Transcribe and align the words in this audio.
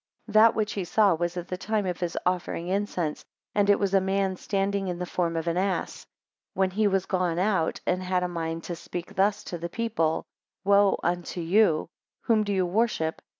That 0.29 0.55
which 0.55 0.73
he 0.73 0.83
saw 0.83 1.13
was 1.13 1.37
at 1.37 1.47
the 1.47 1.57
time 1.59 1.85
of 1.85 1.99
his 1.99 2.17
offering 2.25 2.69
incense, 2.69 3.23
and 3.53 3.69
it 3.69 3.77
was 3.77 3.93
a 3.93 4.01
man 4.01 4.35
standing 4.35 4.87
in 4.87 4.97
the 4.97 5.05
form 5.05 5.35
of 5.37 5.45
an 5.45 5.57
ass. 5.57 6.07
When 6.55 6.71
he 6.71 6.87
was 6.87 7.05
gone 7.05 7.37
out, 7.37 7.79
and 7.85 8.01
had 8.01 8.23
a 8.23 8.27
mind 8.27 8.63
to 8.63 8.75
speak 8.75 9.13
thus 9.13 9.43
to 9.43 9.59
the 9.59 9.69
people, 9.69 10.25
Woe 10.65 10.97
unto 11.03 11.39
you, 11.39 11.87
whom 12.21 12.43
do 12.43 12.51
you 12.51 12.65
worship? 12.65 13.21